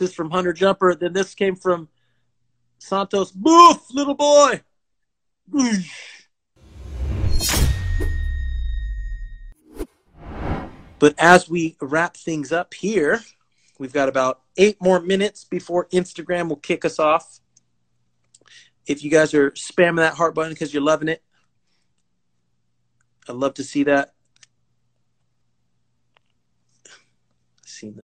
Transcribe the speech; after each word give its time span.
is 0.00 0.14
from 0.14 0.30
Hunter 0.30 0.52
Jumper. 0.52 0.94
Then 0.94 1.12
this 1.12 1.34
came 1.34 1.56
from 1.56 1.88
Santos. 2.78 3.32
Boof, 3.32 3.82
little 3.92 4.14
boy. 4.14 4.60
But 10.98 11.14
as 11.18 11.48
we 11.48 11.76
wrap 11.80 12.16
things 12.16 12.52
up 12.52 12.74
here, 12.74 13.20
we've 13.78 13.92
got 13.92 14.08
about 14.08 14.40
eight 14.56 14.80
more 14.80 15.00
minutes 15.00 15.44
before 15.44 15.86
Instagram 15.86 16.48
will 16.48 16.56
kick 16.56 16.84
us 16.84 16.98
off. 16.98 17.40
If 18.86 19.04
you 19.04 19.10
guys 19.10 19.34
are 19.34 19.50
spamming 19.52 19.98
that 19.98 20.14
heart 20.14 20.34
button 20.34 20.52
because 20.52 20.72
you're 20.72 20.82
loving 20.82 21.08
it, 21.08 21.22
I'd 23.28 23.36
love 23.36 23.54
to 23.54 23.64
see 23.64 23.84
that. 23.84 24.14
See 27.64 27.90
the 27.90 28.00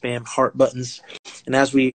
spam 0.00 0.26
heart 0.26 0.56
buttons. 0.56 1.00
And 1.46 1.54
as 1.54 1.72
we 1.74 1.92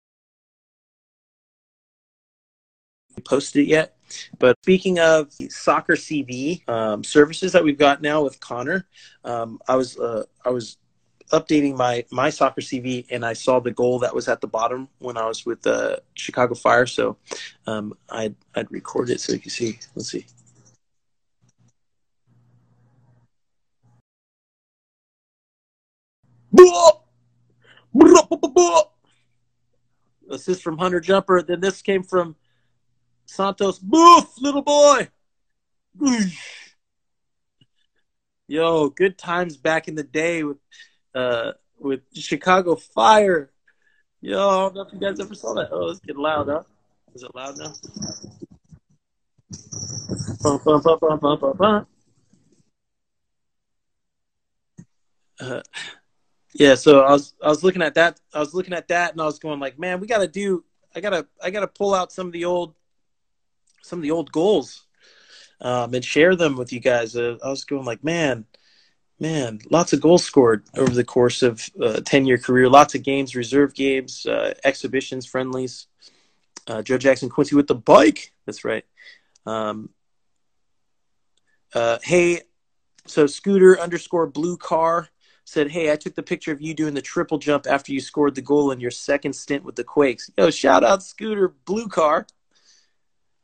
posted 3.25 3.63
it 3.63 3.69
yet. 3.69 3.97
But 4.39 4.57
speaking 4.63 4.99
of 4.99 5.33
soccer 5.49 5.95
CV 5.95 6.69
um, 6.69 7.03
services 7.05 7.53
that 7.53 7.65
we've 7.65 7.79
got 7.79 8.03
now 8.03 8.23
with 8.23 8.41
Connor, 8.41 8.87
um, 9.25 9.61
I 9.69 9.77
was 9.77 9.99
uh, 9.99 10.25
I 10.45 10.51
was 10.51 10.77
updating 11.31 11.77
my 11.77 12.05
my 12.11 12.29
soccer 12.29 12.61
CV 12.61 13.07
and 13.11 13.25
I 13.25 13.33
saw 13.33 13.59
the 13.59 13.71
goal 13.71 13.99
that 14.01 14.15
was 14.15 14.29
at 14.29 14.41
the 14.41 14.47
bottom 14.47 14.89
when 14.99 15.17
I 15.17 15.27
was 15.27 15.47
with 15.47 15.63
the 15.63 15.95
uh, 15.95 15.97
Chicago 16.15 16.55
Fire. 16.55 16.87
So 16.87 17.17
um, 17.67 17.95
I'd 18.11 18.35
I'd 18.55 18.71
record 18.71 19.11
it 19.11 19.21
so 19.21 19.33
you 19.33 19.39
can 19.39 19.51
see. 19.51 19.79
Let's 19.95 20.11
see. 20.11 20.27
This 26.53 26.71
is 30.49 30.61
from 30.61 30.79
Hunter 30.79 31.01
Jumper. 31.01 31.43
Then 31.43 31.61
this 31.61 31.83
came 31.83 32.03
from 32.03 32.37
Santos. 33.27 33.79
Boof, 33.79 34.31
little 34.41 34.63
boy. 34.63 35.09
Yo, 38.49 38.89
good 38.89 39.19
times 39.19 39.57
back 39.57 39.89
in 39.89 39.95
the 39.95 40.03
day 40.03 40.43
with 40.43 40.59
uh 41.15 41.53
with 41.79 42.01
Chicago 42.15 42.77
Fire. 42.77 43.51
Yo, 44.21 44.39
I 44.39 44.61
don't 44.63 44.75
know 44.75 44.83
if 44.83 44.93
you 44.93 45.01
guys 45.01 45.21
ever 45.21 45.35
saw 45.35 45.55
that. 45.55 45.69
Oh, 45.73 45.89
it's 45.91 46.01
getting 46.01 46.23
loud, 46.23 46.49
huh? 46.49 46.63
Is 47.15 47.23
it 47.23 47.35
loud 47.35 47.59
now? 47.59 47.73
Uh, 55.41 55.63
yeah, 56.55 56.75
so 56.75 57.01
I 57.01 57.13
was 57.13 57.35
I 57.43 57.49
was 57.49 57.65
looking 57.65 57.83
at 57.83 57.95
that 57.95 58.21
I 58.35 58.41
was 58.41 58.55
looking 58.55 58.75
at 58.75 58.89
that 58.89 59.13
and 59.13 59.21
I 59.21 59.25
was 59.25 59.39
going 59.39 59.61
like, 59.61 59.79
man, 59.79 60.01
we 60.01 60.07
got 60.07 60.19
to 60.19 60.29
do 60.29 60.65
I 60.95 61.01
got 61.01 61.11
to 61.11 61.27
I 61.43 61.51
got 61.51 61.61
to 61.61 61.67
pull 61.67 61.95
out 61.95 62.13
some 62.13 62.27
of 62.27 62.33
the 62.33 62.45
old 62.45 62.75
some 63.83 63.99
of 63.99 64.03
the 64.03 64.11
old 64.11 64.31
goals 64.33 64.87
um, 65.61 65.95
and 65.95 66.05
share 66.05 66.37
them 66.37 66.57
with 66.57 66.73
you 66.73 66.81
guys. 66.81 67.17
Uh, 67.17 67.39
I 67.43 67.49
was 67.49 67.65
going 67.65 67.85
like, 67.85 68.05
man, 68.05 68.45
man, 69.19 69.61
lots 69.71 69.93
of 69.93 70.01
goals 70.01 70.25
scored 70.25 70.65
over 70.77 70.93
the 70.93 71.05
course 71.05 71.43
of 71.43 71.69
a 71.81 72.01
10 72.01 72.27
year 72.27 72.39
career, 72.39 72.69
lots 72.69 72.95
of 72.95 73.03
games, 73.03 73.35
reserve 73.35 73.75
games, 73.75 74.27
uh, 74.27 74.55
exhibitions, 74.65 75.27
friendlies. 75.27 75.87
Uh, 76.67 76.83
Joe 76.83 76.99
Jackson 76.99 77.29
Quincy 77.29 77.57
with 77.57 77.67
the 77.67 77.75
bike. 77.75 78.33
That's 78.47 78.65
right. 78.65 78.85
Um, 79.47 79.91
uh, 81.75 81.99
hey, 82.03 82.43
so 83.07 83.27
scooter 83.27 83.81
underscore 83.81 84.27
blue 84.27 84.57
car 84.57 85.09
said, 85.53 85.71
Hey, 85.71 85.93
I 85.93 85.97
took 85.97 86.15
the 86.15 86.23
picture 86.23 86.53
of 86.53 86.61
you 86.61 86.75
doing 86.75 86.95
the 86.95 87.03
triple 87.03 87.39
jump 87.39 87.67
after 87.67 87.93
you 87.93 88.01
scored 88.01 88.35
the 88.35 88.43
goal 88.43 88.71
in 88.71 88.81
your 88.81 88.91
second 88.91 89.35
stint 89.35 89.65
with 89.65 89.77
the 89.77 89.85
Quakes. 89.85 90.31
Yo, 90.37 90.51
shout 90.51 90.83
out 90.83 91.03
Scooter 91.03 91.55
Blue 91.65 91.89
Car. 91.89 92.27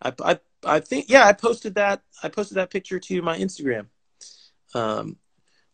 I, 0.00 0.12
I, 0.24 0.38
I 0.64 0.80
think, 0.80 1.06
yeah, 1.08 1.26
I 1.26 1.32
posted 1.32 1.74
that. 1.74 2.02
I 2.22 2.28
posted 2.28 2.56
that 2.56 2.70
picture 2.70 2.98
to 2.98 3.22
my 3.22 3.38
Instagram. 3.38 3.86
Um, 4.74 5.16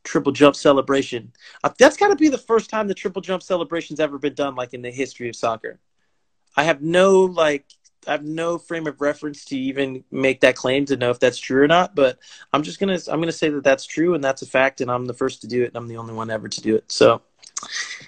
triple 0.03 0.33
jump 0.33 0.57
celebration. 0.57 1.33
Uh, 1.63 1.71
that's 1.79 1.97
got 1.97 2.09
to 2.09 2.17
be 2.17 2.29
the 2.29 2.39
first 2.39 2.69
time 2.69 2.89
the 2.89 2.95
triple 2.95 3.23
jump 3.23 3.43
celebration's 3.43 4.01
ever 4.01 4.19
been 4.19 4.35
done, 4.35 4.55
like 4.55 4.75
in 4.75 4.83
the 4.83 4.91
history 4.91 5.29
of 5.29 5.37
soccer. 5.37 5.79
I 6.57 6.65
have 6.65 6.83
no 6.83 7.21
like 7.21 7.67
I 8.07 8.13
have 8.13 8.25
no 8.25 8.59
frame 8.59 8.87
of 8.87 9.01
reference 9.01 9.45
to 9.47 9.57
even 9.57 10.05
make 10.11 10.41
that 10.41 10.57
claim 10.57 10.85
to 10.87 10.97
know 10.97 11.11
if 11.11 11.21
that's 11.21 11.39
true 11.39 11.63
or 11.63 11.69
not. 11.69 11.95
But 11.95 12.19
I'm 12.53 12.63
just 12.63 12.79
gonna 12.81 12.99
I'm 13.09 13.21
gonna 13.21 13.33
say 13.33 13.49
that 13.51 13.65
that's 13.65 13.87
true 13.87 14.15
and 14.15 14.23
that's 14.23 14.43
a 14.43 14.47
fact, 14.47 14.81
and 14.81 14.91
I'm 14.91 15.07
the 15.07 15.15
first 15.15 15.41
to 15.43 15.47
do 15.47 15.63
it, 15.63 15.69
and 15.69 15.77
I'm 15.77 15.89
the 15.89 15.97
only 15.97 16.15
one 16.15 16.31
ever 16.31 16.49
to 16.49 16.61
do 16.61 16.77
it. 16.77 16.91
So, 16.91 17.23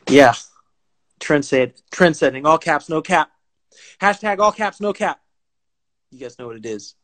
yeah, 0.08 0.34
trend 1.20 1.44
set 1.44 1.80
trend 1.90 2.16
setting, 2.16 2.46
all 2.46 2.58
caps, 2.58 2.88
no 2.88 3.02
cap. 3.02 3.30
Hashtag 4.00 4.38
all 4.38 4.52
caps, 4.52 4.80
no 4.80 4.92
cap. 4.92 5.20
You 6.10 6.20
guys 6.20 6.38
know 6.38 6.46
what 6.46 6.56
it 6.56 6.66
is. 6.66 6.94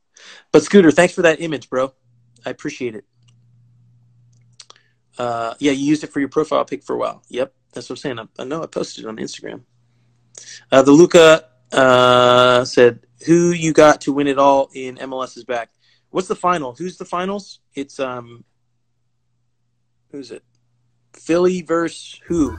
But 0.53 0.63
Scooter, 0.63 0.91
thanks 0.91 1.15
for 1.15 1.23
that 1.23 1.41
image, 1.41 1.71
bro. 1.71 1.93
I 2.45 2.51
appreciate 2.51 2.95
it. 2.95 3.05
Uh, 5.19 5.55
yeah, 5.59 5.73
you 5.73 5.85
used 5.85 6.05
it 6.05 6.13
for 6.13 6.21
your 6.21 6.29
profile 6.29 6.65
pic 6.65 6.83
for 6.83 6.95
a 6.95 6.99
while. 6.99 7.23
Yep, 7.29 7.53
that's 7.73 7.89
what 7.89 7.95
I'm 7.95 7.97
saying. 7.99 8.19
I, 8.19 8.27
I 8.39 8.45
know 8.45 8.63
I 8.63 8.67
posted 8.67 9.05
it 9.05 9.09
on 9.09 9.17
Instagram. 9.17 9.63
Uh, 10.71 10.83
the 10.83 10.93
Luca 10.93 11.49
uh, 11.73 12.65
said, 12.65 13.01
"Who 13.27 13.51
you 13.51 13.73
got 13.73 14.01
to 14.03 14.13
win 14.13 14.27
it 14.27 14.39
all 14.39 14.71
in 14.75 14.97
MLS 14.97 15.37
is 15.37 15.45
back." 15.45 15.71
What's 16.11 16.29
the 16.29 16.37
final? 16.37 16.75
Who's 16.75 16.99
the 16.99 17.05
finals? 17.05 17.61
It's 17.75 17.99
um, 17.99 18.45
who's 20.11 20.31
it? 20.31 20.43
Philly 21.15 21.63
versus 21.63 22.21
who? 22.27 22.57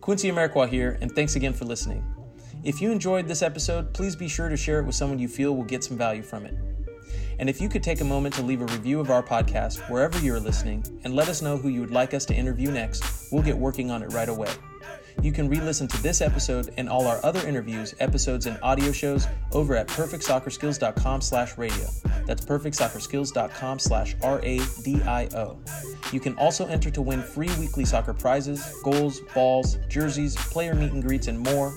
Quincy 0.00 0.30
Amarikwa 0.30 0.68
here, 0.68 0.98
and 1.00 1.12
thanks 1.12 1.36
again 1.36 1.52
for 1.52 1.64
listening. 1.64 2.21
If 2.64 2.80
you 2.80 2.92
enjoyed 2.92 3.26
this 3.26 3.42
episode, 3.42 3.92
please 3.92 4.14
be 4.14 4.28
sure 4.28 4.48
to 4.48 4.56
share 4.56 4.78
it 4.78 4.86
with 4.86 4.94
someone 4.94 5.18
you 5.18 5.26
feel 5.26 5.56
will 5.56 5.64
get 5.64 5.82
some 5.82 5.98
value 5.98 6.22
from 6.22 6.46
it. 6.46 6.54
And 7.40 7.50
if 7.50 7.60
you 7.60 7.68
could 7.68 7.82
take 7.82 8.00
a 8.00 8.04
moment 8.04 8.36
to 8.36 8.42
leave 8.42 8.60
a 8.60 8.66
review 8.66 9.00
of 9.00 9.10
our 9.10 9.22
podcast 9.22 9.80
wherever 9.90 10.16
you're 10.20 10.38
listening 10.38 10.84
and 11.02 11.12
let 11.12 11.28
us 11.28 11.42
know 11.42 11.56
who 11.56 11.68
you 11.68 11.80
would 11.80 11.90
like 11.90 12.14
us 12.14 12.24
to 12.26 12.34
interview 12.34 12.70
next, 12.70 13.32
we'll 13.32 13.42
get 13.42 13.58
working 13.58 13.90
on 13.90 14.04
it 14.04 14.12
right 14.12 14.28
away. 14.28 14.50
You 15.20 15.32
can 15.32 15.48
re-listen 15.48 15.88
to 15.88 16.02
this 16.04 16.20
episode 16.20 16.72
and 16.76 16.88
all 16.88 17.08
our 17.08 17.18
other 17.24 17.44
interviews, 17.46 17.96
episodes, 17.98 18.46
and 18.46 18.56
audio 18.62 18.92
shows 18.92 19.26
over 19.50 19.74
at 19.74 19.88
perfectsoccerskills.com 19.88 21.20
slash 21.20 21.58
radio. 21.58 21.86
That's 22.26 22.44
perfectsoccerskills.com 22.44 23.78
slash 23.80 24.14
R-A-D-I-O. 24.22 25.58
You 26.12 26.20
can 26.20 26.34
also 26.36 26.66
enter 26.68 26.92
to 26.92 27.02
win 27.02 27.22
free 27.22 27.50
weekly 27.58 27.84
soccer 27.84 28.14
prizes, 28.14 28.72
goals, 28.84 29.20
balls, 29.34 29.78
jerseys, 29.88 30.36
player 30.36 30.74
meet 30.74 30.92
and 30.92 31.02
greets, 31.02 31.26
and 31.26 31.40
more 31.40 31.76